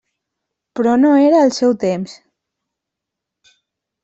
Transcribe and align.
Però 0.79 0.95
no 1.01 1.11
era 1.25 1.41
el 1.49 1.53
seu 1.57 1.75
temps. 1.85 2.17